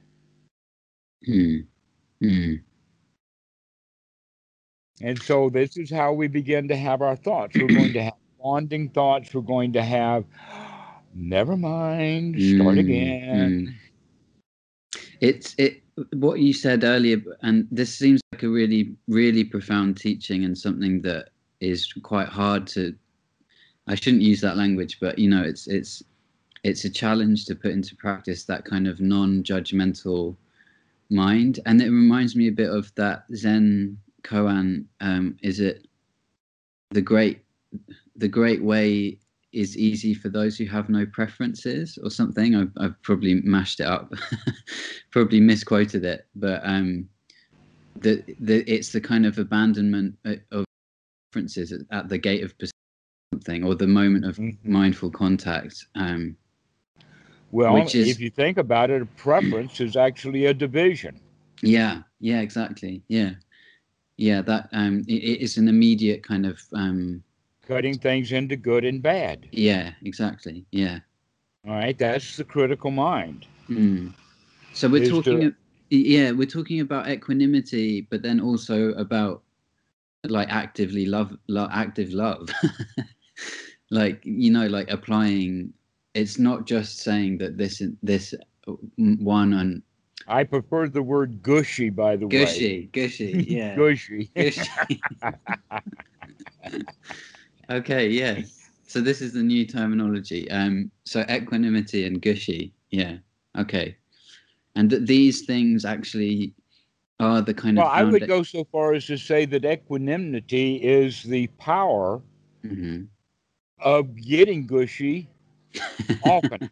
[1.29, 1.67] Mm.
[2.21, 2.61] Mm.
[5.01, 7.57] And so this is how we begin to have our thoughts.
[7.57, 9.33] We're going to have bonding thoughts.
[9.33, 10.25] We're going to have,
[11.15, 13.79] never mind, start Mm, again.
[15.21, 15.83] It's it
[16.15, 21.03] what you said earlier, and this seems like a really, really profound teaching and something
[21.03, 21.31] that
[21.61, 22.95] is quite hard to.
[23.87, 26.03] I shouldn't use that language, but you know, it's it's
[26.65, 30.37] it's a challenge to put into practice that kind of non-judgmental
[31.11, 34.85] mind, and it reminds me a bit of that Zen koan.
[35.01, 35.87] Um, is it
[36.91, 37.45] the great
[38.17, 39.19] the great way
[39.53, 42.55] is easy for those who have no preferences or something.
[42.55, 44.13] I've, I've probably mashed it up,
[45.11, 47.09] probably misquoted it, but um,
[48.01, 50.65] the, the it's the kind of abandonment uh, of
[51.33, 52.55] preferences at, at the gate of
[53.33, 54.57] something or the moment of Mhm.
[54.65, 55.87] mindful contact.
[55.95, 56.37] Um,
[57.51, 61.19] Well, is- if you think about it, a preference is actually a division.
[61.63, 63.03] yeah, yeah, exactly.
[63.09, 63.33] Yeah,
[64.19, 64.43] yeah.
[64.43, 67.23] That um, it, it's an immediate kind of um,
[67.69, 69.47] cutting things into good and bad.
[69.53, 70.65] yeah, exactly.
[70.73, 71.01] Yeah.
[71.67, 73.47] All right, that's the critical mind.
[73.69, 74.15] Mm.
[74.73, 75.55] So we're talking, to-
[75.91, 79.43] yeah, we're talking about equanimity, but then also about
[80.25, 82.49] like actively love, lo- active love,
[83.91, 85.75] like you know, like applying.
[86.15, 88.35] It's not just saying that this this
[88.97, 89.83] one and
[90.27, 92.39] I prefer the word gushy, by the way.
[92.39, 94.31] gushy, gushy, yeah, gushy.
[94.35, 95.05] gushy.
[97.71, 98.41] okay, yeah.
[98.87, 100.51] So this is the new terminology.
[100.51, 103.19] Um, so equanimity and gushy, yeah.
[103.59, 103.97] Okay,
[104.77, 106.55] and th- these things actually
[107.21, 107.93] are the kind Well, of.
[107.93, 112.23] Well, I would go so far as to say that equanimity is the power
[112.65, 113.09] Mhm.
[113.81, 115.29] of getting gushy
[116.23, 116.71] often.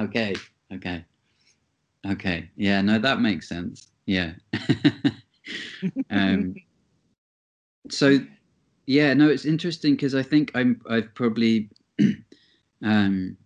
[0.00, 0.34] okay,
[0.72, 1.04] okay,
[2.06, 2.50] okay.
[2.56, 3.92] Yeah, no, that makes sense.
[4.06, 4.32] Yeah.
[6.10, 6.54] um,
[7.90, 8.18] so,
[8.86, 11.70] yeah, no, it's interesting because I think I'm I've probably
[12.82, 13.36] um,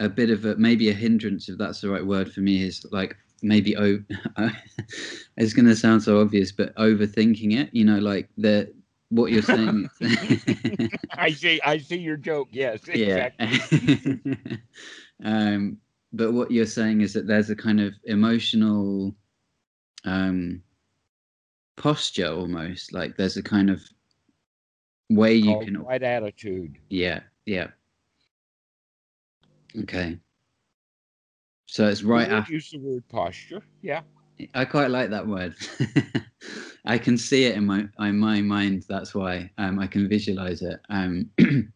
[0.00, 2.84] a bit of a maybe a hindrance, if that's the right word for me, is
[2.90, 3.98] like maybe oh,
[5.36, 7.70] it's going to sound so obvious, but overthinking it.
[7.72, 8.72] You know, like the
[9.10, 9.88] what you're saying.
[11.12, 11.60] I see.
[11.64, 12.48] I see your joke.
[12.50, 14.38] Yes, yeah exactly.
[15.24, 15.78] um
[16.12, 19.14] but what you're saying is that there's a kind of emotional
[20.04, 20.62] um
[21.76, 23.82] posture almost like there's a kind of
[25.10, 26.78] way you can right attitude.
[26.88, 27.68] yeah yeah
[29.78, 30.18] okay
[31.66, 33.62] so it's right after use the word posture.
[33.82, 34.00] Yeah.
[34.54, 35.54] i quite like that word
[36.84, 40.62] i can see it in my in my mind that's why um i can visualize
[40.62, 41.30] it um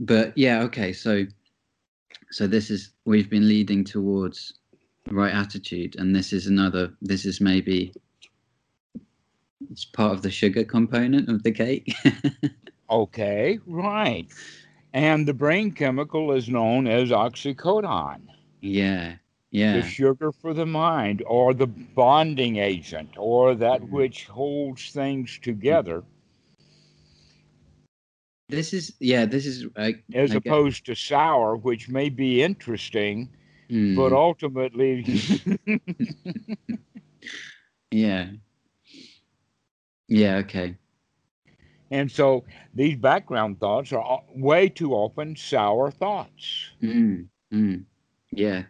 [0.00, 1.24] but yeah okay so
[2.30, 4.54] so this is we've been leading towards
[5.10, 7.92] right attitude and this is another this is maybe
[9.70, 11.94] it's part of the sugar component of the cake
[12.90, 13.58] Okay.
[13.66, 14.26] Right.
[14.92, 18.22] And the brain chemical is known as oxycodone,
[18.60, 19.16] yeah
[19.50, 23.90] yeah the sugar for the mind, or the bonding agent, or that Mhm.
[23.90, 26.02] which holds things together,
[28.48, 33.28] this is yeah this is I, as I opposed to sour, which may be interesting,
[33.70, 35.04] Hmm, but ultimately,
[37.90, 38.26] yeah
[40.08, 40.76] yeah okay
[41.90, 42.44] and so
[42.74, 47.84] these background thoughts are way too often sour thoughts, mm, mm,
[48.32, 48.64] yeah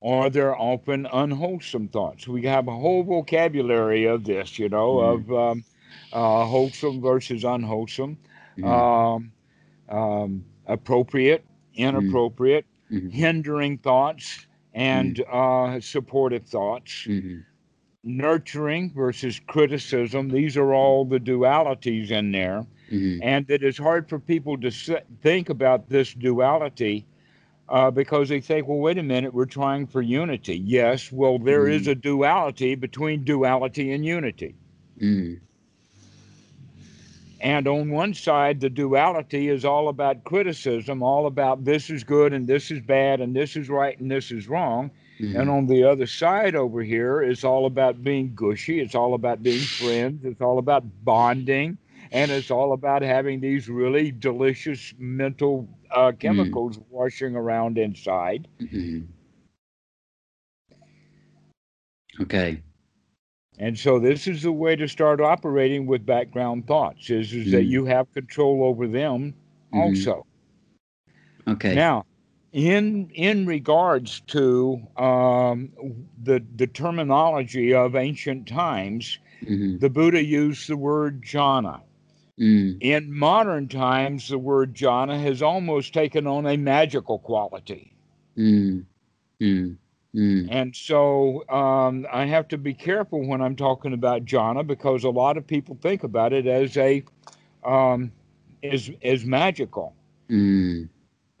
[0.00, 2.26] or they're often unwholesome thoughts.
[2.28, 4.98] We have a whole vocabulary of this, you know, Mhm.
[4.98, 5.64] of um,
[6.12, 8.18] uh, wholesome versus unwholesome.
[8.56, 9.32] mhm, um,
[9.88, 17.08] um, appropriate, inappropriate, mhm, hindering thoughts, and uh, supportive thoughts.
[18.04, 20.28] Nurturing versus criticism.
[20.28, 22.66] These are all the dualities in there.
[22.90, 24.90] mhm, And it is hard for people to s-
[25.22, 27.06] think about this duality
[27.68, 30.56] uh, because they think, well, wait a minute, we're trying for unity.
[30.56, 34.54] Yes, well, there is a duality between duality and unity.
[35.00, 35.40] mm,
[37.40, 42.32] And on one side, the duality is all about criticism, all about this is good
[42.32, 44.90] and this is bad and this is right and this is wrong.
[45.32, 48.80] And mhm, on the other side over here, it's all about being gushy.
[48.80, 50.24] It's all about being friends.
[50.24, 51.78] It's all about bonding.
[52.12, 58.48] And it's all about having these really delicious mental uh, chemicals washing around inside.
[58.60, 59.08] mhm.
[62.20, 62.62] Okay.
[63.58, 67.64] And so this is the way to start operating with background thoughts is, is that
[67.64, 67.70] Mm.
[67.70, 69.34] you have control over them
[69.72, 69.72] Mhm.
[69.72, 70.26] also.
[71.48, 71.86] Okay.
[71.86, 72.07] Now,
[72.52, 75.70] in in regards to um,
[76.22, 81.82] the the terminology of ancient times, mhm, the Buddha used the word jhana.
[82.38, 87.94] mm, In modern times, the word jhana has almost taken on a magical quality.
[88.36, 88.86] mm,
[89.40, 89.76] mm,
[90.14, 95.04] mm, And so um, I have to be careful when I'm talking about jhana because
[95.04, 97.04] a lot of people think about it as a
[97.64, 98.12] um,
[98.62, 99.94] as, as magical.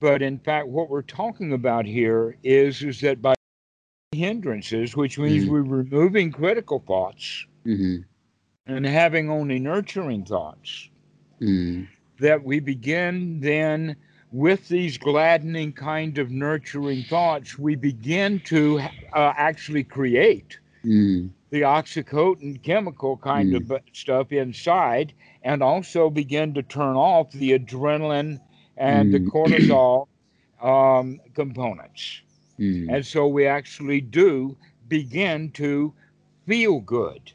[0.00, 3.34] But in fact, what we're talking about here is, is that by
[4.12, 5.48] hindrances, which means Mm.
[5.48, 8.04] we're removing critical thoughts mhm,
[8.66, 10.90] and having only nurturing thoughts,
[11.40, 11.86] mm,
[12.18, 13.96] that we begin then
[14.32, 18.78] with these gladdening kind of nurturing thoughts, we begin to
[19.14, 26.62] uh, actually create mm, the oxytocin chemical kind of stuff inside and also begin to
[26.62, 28.40] turn off the adrenaline
[28.78, 29.32] and the Mm.
[29.32, 30.08] cortisol
[30.62, 32.22] um, components.
[32.58, 34.56] mm, And so we actually do
[34.88, 35.94] begin to
[36.46, 37.32] feel good.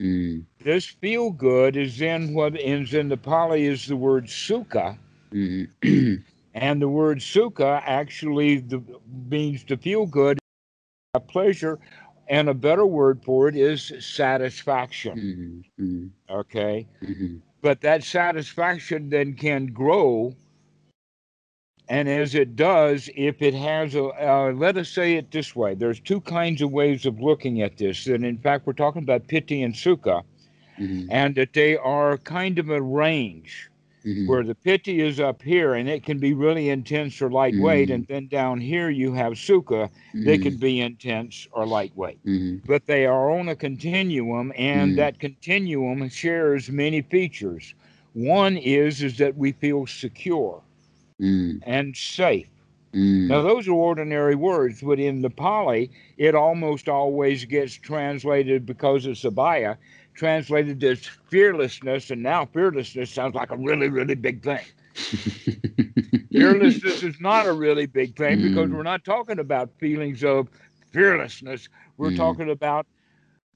[0.00, 4.98] mm, This feel good is in what is in the Pali is the word sukha,
[5.32, 5.66] mm,
[6.54, 8.82] and the word sukha actually the,
[9.28, 10.38] means to feel good,
[11.14, 11.78] a pleasure,
[12.28, 15.22] and a better word for it is satisfaction.
[15.22, 20.34] mm, mm, Okay, mhm, but that satisfaction then can grow.
[21.90, 25.74] And as it does, if it has a, uh, let us say it this way,
[25.74, 28.06] there's two kinds of ways of looking at this.
[28.06, 30.22] And in fact, we're talking about piti and sukha,
[30.78, 33.70] mhm, and that they are kind of a range
[34.06, 37.88] mhm, where the piti is up here and it can be really intense or lightweight.
[37.88, 37.94] Mm.
[37.96, 42.20] And then down here you have sukha, they mhm, can be intense or lightweight.
[42.24, 44.96] mhm, But they are on a continuum, and Mm.
[44.96, 47.74] that continuum shares many features.
[48.14, 50.62] One is is that we feel secure
[51.20, 52.48] mm, and safe.
[52.94, 58.66] mm, Now those are ordinary words, but in the Pali, it almost always gets translated
[58.66, 59.78] because of Sabaya,
[60.14, 64.64] translated as fearlessness, and now fearlessness sounds like a really, really big thing.
[66.34, 68.72] Fearlessness is not a really big thing because Mm.
[68.72, 70.48] we're not talking about feelings of
[70.92, 71.68] fearlessness.
[71.96, 72.12] We're Mm.
[72.12, 72.86] talking about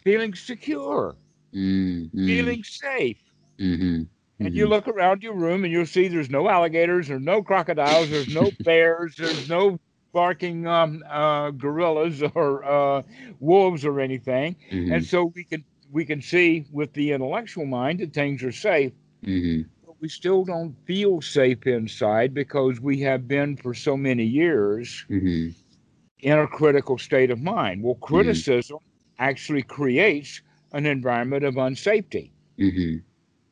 [0.02, 1.16] feeling secure,
[1.52, 3.22] mm, mm, feeling safe.
[3.58, 4.08] mhm,
[4.42, 7.42] And you mhm, look around your room and you'll see there's no alligators, there's no
[7.42, 9.78] crocodiles, there's no bears, there's no
[10.12, 13.02] barking um, uh, gorillas or uh,
[13.40, 14.56] wolves or anything.
[14.70, 18.52] mhm, And so we can we can see with the intellectual mind that things are
[18.52, 18.92] safe,
[19.22, 24.24] mhm, but we still don't feel safe inside because we have been for so many
[24.24, 25.54] years mhm,
[26.20, 27.82] in a critical state of mind.
[27.82, 28.78] Well, criticism
[29.18, 30.42] actually creates
[30.72, 32.32] an environment of unsafety.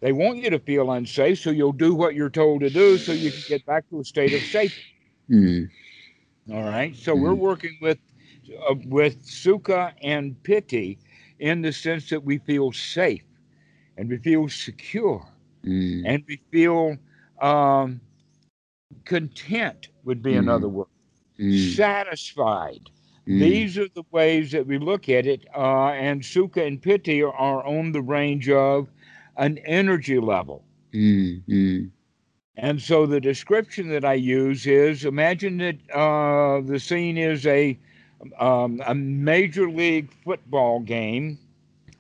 [0.03, 3.13] They want you to feel unsafe, so you'll do what you're told to do so
[3.13, 4.85] you can get back to a state of safety.
[5.31, 5.71] mm,
[6.53, 6.95] All right.
[6.97, 7.41] So we're Mhm.
[7.41, 7.99] working with
[8.69, 10.99] uh, with sukha and piti
[11.39, 13.25] in the sense that we feel safe
[13.97, 15.27] and we feel secure
[15.65, 16.97] mm, and we feel
[17.41, 18.01] um,
[19.05, 20.39] content would be Mhm.
[20.39, 20.89] another word.
[21.39, 22.91] mm, Satisfied.
[23.29, 27.23] mm, These are the ways that we look at it, uh, and sukha and piti
[27.23, 28.89] are, are on the range of
[29.37, 30.65] an energy level.
[30.93, 31.91] mm, mm,
[32.57, 37.79] And so the description that I use is imagine that uh, the scene is a
[38.39, 41.39] um, a major league football game,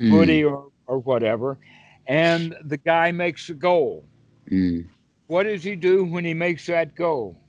[0.00, 1.58] mm, footy or, or whatever,
[2.06, 4.04] and the guy makes a goal.
[4.50, 4.88] mm.
[5.26, 7.41] What does he do when he makes that goal?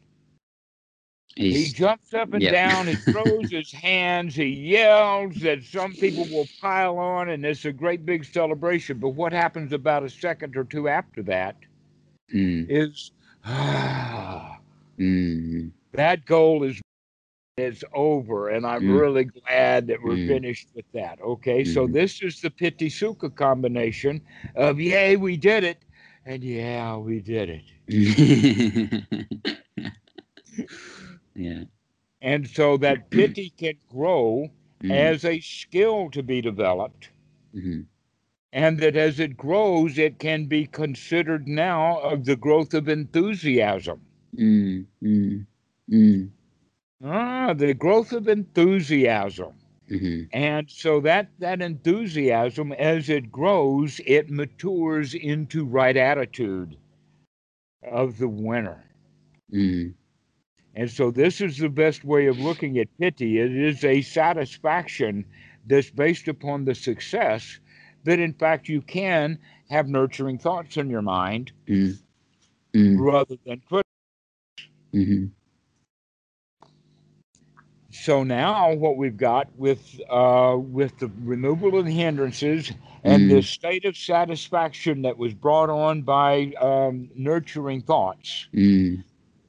[1.47, 2.49] He jumps up and Yep.
[2.49, 7.65] down, he throws his hands, he yells that some people will pile on, and it's
[7.65, 8.99] a great big celebration.
[8.99, 11.57] But what happens about a second or two after that
[12.33, 13.11] mm, is
[13.45, 14.59] ah,
[14.99, 16.81] mm, that goal is
[17.57, 18.89] it's over and i'm Mm.
[18.89, 20.17] really glad that we're Mm.
[20.17, 21.87] finished with that okay so Mhm.
[21.87, 24.21] this is the piti sukha combination
[24.55, 25.85] of yay we did it
[26.25, 27.63] and yeah we did it
[31.35, 31.65] yeah.
[32.21, 34.49] and so that piti can grow
[34.83, 37.11] Mm, as a skill to be developed.
[37.53, 37.87] Mhm,
[38.53, 44.01] and that as it grows it can be considered now of the growth of enthusiasm.
[44.37, 45.45] Mm, mm,
[45.89, 46.31] mm,
[47.03, 49.53] ah the growth of enthusiasm.
[49.89, 56.77] Mhm, And so that that enthusiasm, as it grows, it matures into right attitude
[57.91, 58.85] of the winner.
[59.51, 59.93] mm,
[60.75, 63.39] And so this is the best way of looking at piti.
[63.39, 65.25] It is a satisfaction
[65.67, 67.59] that's based upon the success
[68.05, 71.97] that in fact you can have nurturing thoughts in your mind mm,
[72.73, 73.83] mm, rather than critical.
[74.93, 75.31] mhm,
[77.91, 82.71] So now what we've got with uh, with the removal of the hindrances
[83.03, 83.29] and Mm.
[83.29, 89.03] this state of satisfaction that was brought on by um, nurturing thoughts mm,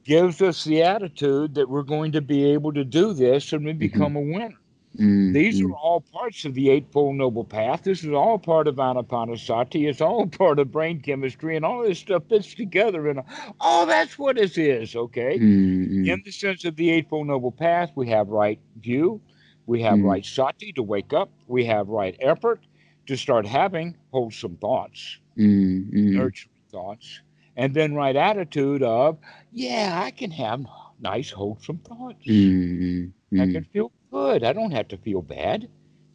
[0.04, 3.72] gives us the attitude that we're going to be able to do this and we
[3.72, 4.54] become a winner.
[4.98, 7.82] mm, These are all parts of the Eightfold Noble Path.
[7.84, 9.88] This is all part of Anapanasati.
[9.88, 13.08] It's all part of brain chemistry, and all this stuff fits together.
[13.08, 13.20] And
[13.60, 15.42] oh, that's what this is, okay?
[15.42, 19.20] mm, mm, In the sense of the Eightfold Noble Path, we have right view,
[19.66, 20.04] we have Mm.
[20.04, 22.60] right sati to wake up, we have right effort
[23.06, 27.20] to start having wholesome thoughts, mm, mm, nurturing thoughts,
[27.56, 29.18] and then right attitude of,
[29.52, 30.64] yeah, I can have
[31.00, 32.26] nice, wholesome thoughts.
[32.26, 34.42] mm, I mm, can feel good.
[34.44, 35.68] I don't have to feel bad.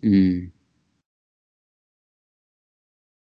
[0.04, 0.52] mm,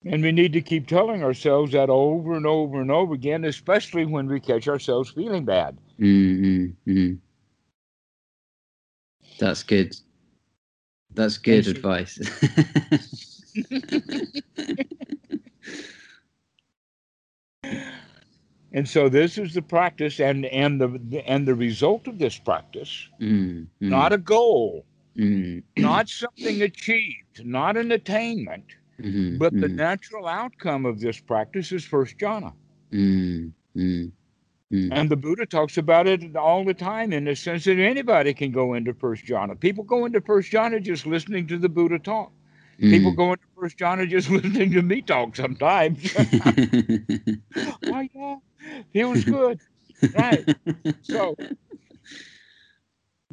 [0.05, 4.05] And we need to keep telling ourselves that over and over and over again, especially
[4.05, 5.77] when we catch ourselves feeling bad.
[5.99, 7.19] mm, mm, mm.
[9.39, 9.95] That's good.
[11.13, 12.19] That's good advice.
[18.73, 23.09] And so this is the practice and and the and the result of this practice,
[23.19, 24.85] Mm, mm, not a goal,
[25.17, 28.65] mm, not something achieved, not an attainment,
[28.99, 32.53] mhm, but the mm, natural outcome of this practice is first jhana.
[32.91, 33.51] mm,
[34.91, 38.51] And the Buddha talks about it all the time in the sense that anybody can
[38.51, 39.59] go into first jhana.
[39.59, 42.31] People go into first jhana just listening to the Buddha talk.
[42.89, 43.15] People mm.
[43.15, 46.15] go into first jhana just listening to me talk sometimes.
[47.87, 48.35] oh yeah,
[48.93, 49.59] feels good.
[50.13, 50.47] Right.
[51.01, 51.37] So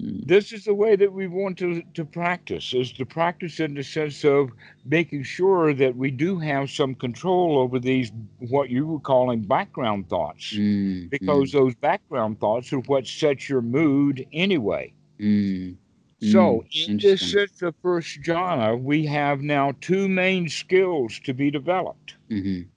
[0.01, 3.75] Mm, this is the way that we want to, to practice is to practice in
[3.75, 4.51] the sense of
[4.85, 10.09] making sure that we do have some control over these what you were calling background
[10.09, 10.61] thoughts.
[10.61, 14.93] Mm, because those background thoughts are what sets your mood anyway.
[15.21, 15.77] Mm,
[16.19, 21.33] so Mm, in this sense of first jhana we have now two main skills to
[21.33, 22.17] be developed.
[22.31, 22.71] Mhm,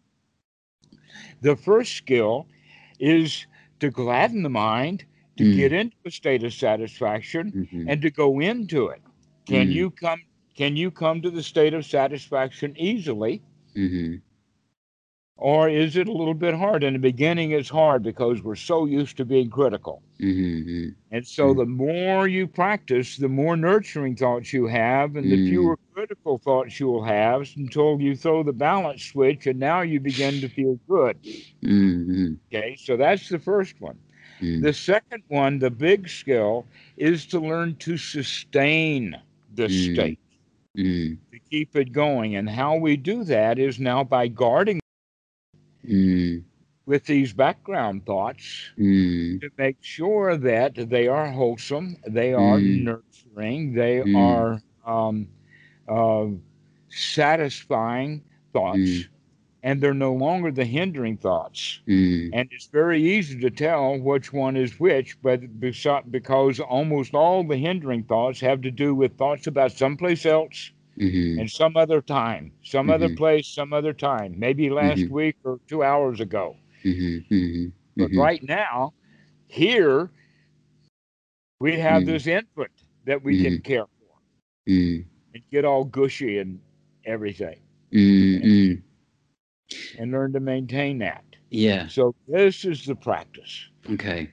[1.41, 2.47] the first skill
[2.99, 3.47] is
[3.79, 5.05] to gladden the mind
[5.37, 5.55] to Mm.
[5.55, 9.01] get into a state of satisfaction mhm, and to go into it.
[9.47, 9.71] Can Mm.
[9.71, 10.19] you come
[10.55, 13.43] can you come to the state of satisfaction easily
[13.75, 14.21] mhm,
[15.39, 16.83] or is it a little bit hard?
[16.83, 20.03] In the beginning it's hard because we're so used to being critical.
[20.19, 21.57] mhm, mhm, And so Mm.
[21.57, 25.47] the more you practice, the more nurturing thoughts you have and the Mm.
[25.47, 29.99] fewer critical thoughts you will have until you throw the balance switch and now you
[29.99, 31.19] begin to feel good.
[31.61, 32.75] mhm, Okay?
[32.77, 33.99] So that's the first one.
[34.41, 36.67] mm, The second one, the big skill,
[36.97, 39.21] is to learn to sustain
[39.53, 39.69] the Mm.
[39.69, 40.19] state.
[40.77, 42.35] mm, to keep it going.
[42.35, 44.78] And how we do that is now by guarding
[45.83, 46.43] mm,
[46.85, 52.61] with these background thoughts mm, to make sure that they are wholesome, they are Mm.
[52.61, 54.13] nurturing, they Mm.
[54.13, 55.27] are um,
[55.87, 56.27] uh,
[56.89, 58.23] satisfying
[58.53, 59.09] thoughts, Mm.
[59.63, 61.81] and they're no longer the hindering thoughts.
[61.87, 67.43] mm, And it's very easy to tell which one is which, but because almost all
[67.43, 72.01] the hindering thoughts have to do with thoughts about someplace else mhm, and some other
[72.01, 73.17] time, some other Mhm.
[73.17, 75.09] place, some other time, maybe last Mhm.
[75.09, 76.57] week or two hours ago.
[76.85, 78.93] mhm, mhm, But mhm, right now,
[79.47, 80.11] here,
[81.59, 82.05] we have Mhm.
[82.05, 82.71] this input
[83.05, 84.17] that we can care for
[84.67, 86.59] mm, and get all gushy and
[87.05, 87.59] everything
[87.91, 88.83] mm, mm.
[89.97, 91.23] and learn to maintain that.
[91.49, 91.87] Yeah.
[91.87, 93.69] So, this is the practice.
[93.91, 94.31] Okay.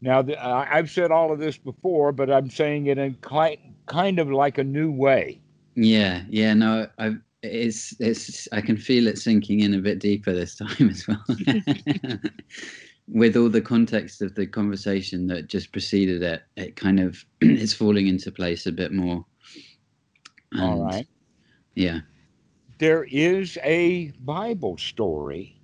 [0.00, 4.18] Now, the, I've said all of this before, but I'm saying it in ki- kind
[4.18, 5.41] of like a new way.
[5.74, 6.22] Yeah.
[6.28, 6.54] Yeah.
[6.54, 7.16] No, I.
[7.42, 7.98] It's.
[8.00, 8.48] It's.
[8.52, 11.24] I can feel it sinking in a bit deeper this time as well.
[13.08, 17.74] with all the context of the conversation that just preceded it, it kind of it's
[17.74, 19.24] falling into place a bit more.
[20.58, 21.08] All And, right.
[21.74, 22.00] Yeah.
[22.78, 25.60] There is a Bible story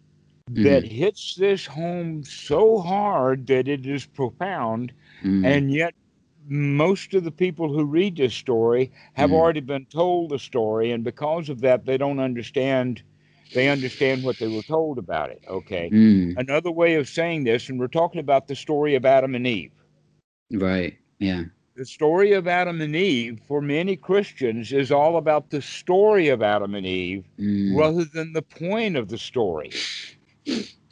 [0.50, 4.92] that hits this home so hard that it is profound,
[5.24, 5.94] Mm, and yet
[6.48, 9.34] most of the people who read this story have Mm.
[9.34, 13.02] already been told the story, and because of that, they don't understand.
[13.54, 15.42] They understand what they were told about it.
[15.48, 15.90] Okay.
[15.90, 19.46] mm, Another way of saying this, and we're talking about the story of Adam and
[19.46, 19.72] Eve.
[20.52, 20.96] right.
[21.18, 21.44] Yeah.
[21.76, 26.42] The story of Adam and Eve, for many Christians, is all about the story of
[26.42, 29.70] Adam and Eve Mm, rather than the point of the story.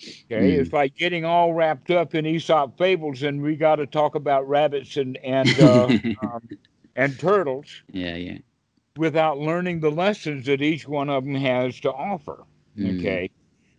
[0.08, 0.56] Okay, Mm.
[0.56, 4.48] it's like getting all wrapped up in Aesop fables, and we got to talk about
[4.48, 5.92] rabbits and and uh,
[6.22, 6.48] um,
[6.96, 8.16] and turtles yeah.
[8.16, 8.38] Yeah.
[8.96, 12.44] without learning the lessons that each one of them has to offer.
[12.76, 13.30] Mm, Okay,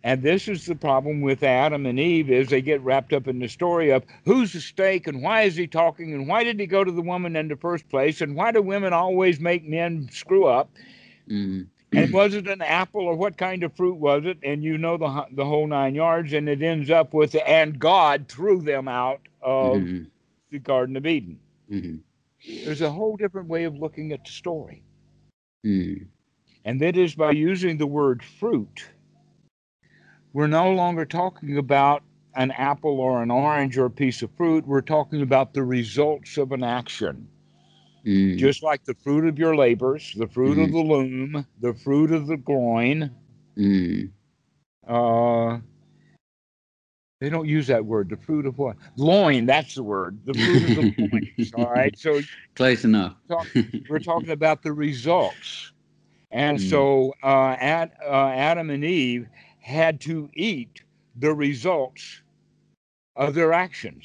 [0.02, 3.38] and this is the problem with Adam and Eve is they get wrapped up in
[3.38, 6.66] the story of who's the stake and why is he talking and why did he
[6.66, 10.08] go to the woman in the first place and why do women always make men
[10.10, 10.70] screw up
[11.28, 14.38] mm, and was it an apple or what kind of fruit was it?
[14.42, 18.28] And you know the the whole nine yards and it ends up with and god
[18.28, 20.10] threw them out of mhm,
[20.50, 21.40] the garden of eden.
[21.70, 22.02] Mhm,
[22.64, 24.82] there's a whole different way of looking at the story.
[25.64, 26.08] Mm,
[26.64, 28.90] and that is by using the word fruit
[30.32, 32.02] we're no longer talking about
[32.34, 34.66] an apple or an orange or a piece of fruit.
[34.66, 37.28] We're talking about the results of an action
[38.08, 40.72] mm, just like the fruit of your labors the fruit of Mhm.
[40.72, 43.10] the loom the fruit of the groin
[43.56, 44.10] mm,
[44.86, 45.58] Uh,
[47.20, 48.10] they don't use that word.
[48.10, 48.76] The fruit of what?
[48.96, 49.46] Loin.
[49.46, 50.18] That's the word.
[50.24, 51.52] The fruit of the loins.
[51.54, 51.96] All right.
[51.98, 52.22] So
[52.54, 53.16] Close enough.
[53.88, 55.72] we're talking about the results,
[56.30, 56.70] and Mm.
[56.70, 59.28] so uh, Ad, uh, Adam and Eve
[59.60, 60.82] had to eat
[61.16, 62.22] the results
[63.16, 64.04] of their actions.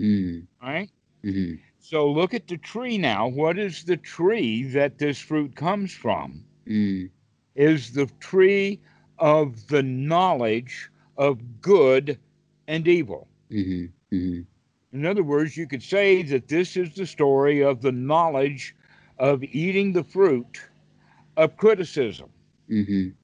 [0.00, 0.90] Mm, All right.
[1.24, 3.28] mhm, So look at the tree now.
[3.28, 6.46] What is the tree that this fruit comes from?
[6.66, 7.10] mm,
[7.56, 8.80] Is the tree
[9.18, 12.20] of the knowledge of good
[12.66, 13.28] and evil.
[13.50, 14.46] mhm, mhm,
[14.92, 18.74] In other words, you could say that this is the story of the knowledge
[19.18, 20.68] of eating the fruit
[21.36, 22.30] of criticism.
[22.68, 23.16] mhm,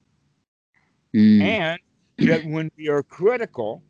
[1.13, 1.79] mm, And
[2.19, 3.83] that when we are critical,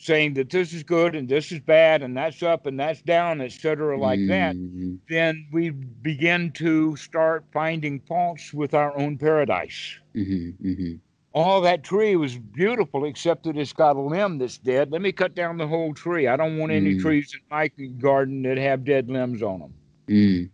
[0.00, 3.40] saying that this is good and this is bad and that's up and that's down,
[3.40, 9.98] etc., like that, mhm, then we begin to start finding faults with our own paradise.
[10.14, 11.00] mhm, mhm,
[11.34, 14.90] Oh, that tree was beautiful, except that it's got a limb that's dead.
[14.90, 16.26] Let me cut down the whole tree.
[16.26, 17.00] I don't want any Mm.
[17.00, 19.74] trees in my garden that have dead limbs on them.
[20.08, 20.50] mm,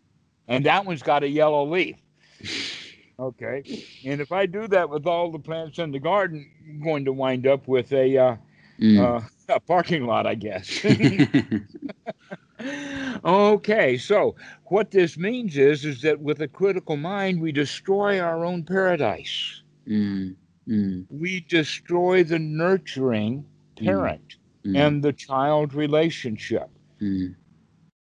[0.48, 1.96] and that one's got a yellow leaf.
[3.18, 3.64] Okay,
[4.04, 7.12] and if I do that with all the plants in the garden, I'm going to
[7.12, 8.36] wind up with a uh,
[8.80, 8.98] mm.
[8.98, 10.84] uh, a parking lot, I guess.
[13.24, 14.34] okay, so
[14.66, 19.62] what this means is is that with a critical mind, we destroy our own paradise.
[19.88, 20.36] Mm,
[20.68, 23.46] mm, We destroy the nurturing
[23.76, 26.70] parent mm, and the child relationship.
[27.00, 27.34] mm,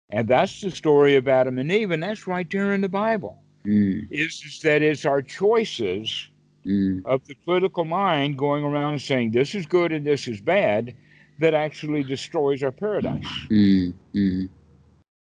[0.10, 3.42] And that's the story of Adam and Eve, and that's right there in the Bible.
[3.66, 6.30] mm, is, is that it's our choices
[6.66, 10.42] mm, of the critical mind going around and saying this is good and this is
[10.42, 10.96] bad
[11.40, 14.50] that actually destroys our paradise, mm, mm,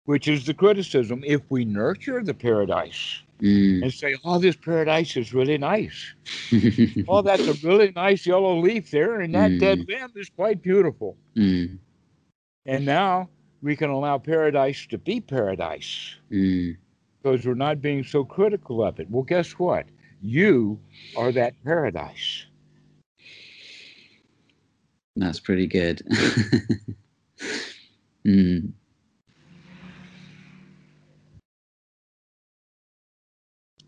[0.05, 1.23] which is the criticism.
[1.27, 3.83] If we nurture the paradise mm.
[3.83, 6.15] and say, oh, this paradise is really nice.
[7.09, 11.17] Oh, that's a really nice yellow leaf there, and that dead limb is quite beautiful.
[11.37, 11.79] Mm,
[12.67, 13.31] And now
[13.63, 16.77] we can allow paradise to be paradise mm.
[17.23, 19.11] because we're not being so critical of it.
[19.11, 19.87] Well, guess what?
[20.23, 20.79] You
[21.17, 22.47] are that paradise.
[25.17, 26.03] That's pretty good.
[28.27, 28.73] mm,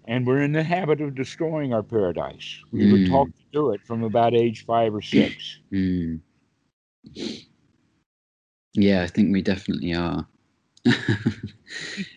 [0.06, 2.58] and we're in the habit of destroying our paradise.
[2.72, 3.08] We were Mm.
[3.08, 5.60] taught to do it from about age five or six.
[5.72, 6.20] mm.
[8.74, 10.26] Yeah, I think we definitely are.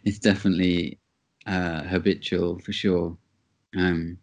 [0.05, 0.99] it's definitely
[1.45, 3.18] uh, habitual for sure.
[3.78, 4.17] Um,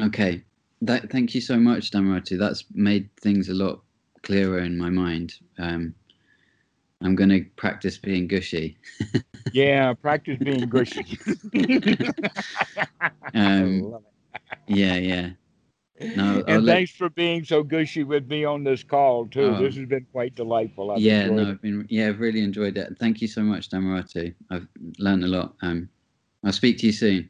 [0.00, 0.42] okay,
[0.82, 2.38] that, thank you so much, Dhammarato.
[2.38, 3.80] That's made things a lot
[4.22, 5.34] clearer in my mind.
[5.58, 5.94] Um,
[7.00, 8.76] I'm going to practice being gushy.
[9.52, 11.18] Yeah, practice being gushy.
[13.34, 13.98] Um,
[14.66, 15.30] yeah, yeah.
[16.16, 19.54] No, I'll and let- thanks for being so gushy with me on this call too.
[19.54, 19.62] Oh.
[19.62, 20.90] This has been quite delightful.
[20.90, 21.50] I've yeah, no.
[21.50, 22.96] I've been yeah, I've really enjoyed it.
[22.98, 24.34] Thank you so much, Dhammarato.
[24.50, 24.66] I've
[24.98, 25.54] learned a lot.
[25.62, 25.88] Um,
[26.44, 27.28] I'll speak to you soon.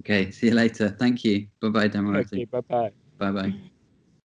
[0.00, 0.88] Okay, see you later.
[0.98, 1.46] Thank you.
[1.60, 1.88] Bye bye.
[1.88, 2.92] Okay, bye bye.
[3.18, 3.71] Bye bye.